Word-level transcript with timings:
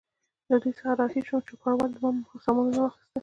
له 0.49 0.55
دوی 0.61 0.71
څخه 0.77 0.89
را 0.99 1.05
رهي 1.07 1.21
شوم، 1.27 1.45
چوپړوال 1.47 1.91
زما 1.97 2.09
سامانونه 2.45 2.79
واخیستل. 2.81 3.19